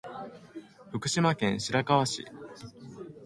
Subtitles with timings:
[0.91, 2.25] 福島県白河市